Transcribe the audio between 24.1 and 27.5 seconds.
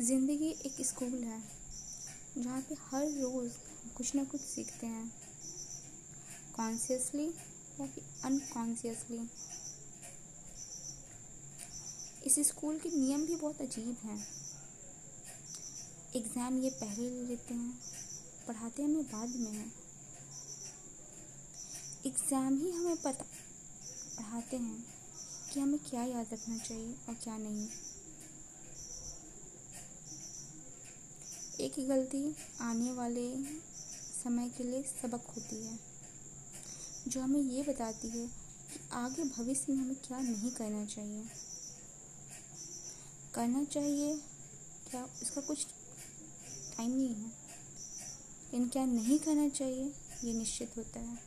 पढ़ाते हैं कि हमें क्या याद रखना चाहिए और क्या